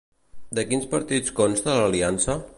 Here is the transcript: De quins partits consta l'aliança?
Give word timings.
De 0.59 0.63
quins 0.71 0.89
partits 0.95 1.37
consta 1.41 1.77
l'aliança? 1.83 2.43